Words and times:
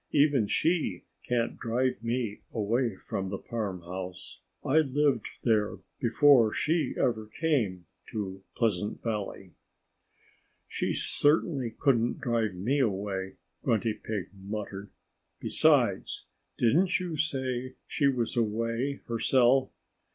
Even 0.13 0.47
she 0.47 1.03
can't 1.27 1.59
drive 1.59 2.01
me 2.03 2.41
away 2.51 2.95
from 2.95 3.29
the 3.29 3.37
farmhouse. 3.37 4.39
I 4.63 4.79
lived 4.79 5.27
there 5.43 5.77
before 5.99 6.51
she 6.51 6.95
ever 6.97 7.27
came 7.27 7.85
to 8.09 8.41
Pleasant 8.55 9.03
Valley." 9.03 9.51
"She 10.67 10.93
certainly 10.93 11.75
couldn't 11.77 12.19
drive 12.19 12.55
me 12.55 12.79
away," 12.79 13.35
Grunty 13.61 13.93
Pig 13.93 14.29
muttered. 14.33 14.89
"Besides, 15.39 16.25
didn't 16.57 16.99
you 16.99 17.15
say 17.15 17.75
she 17.85 18.07
was 18.07 18.35
away 18.35 19.01
herself?" 19.05 19.69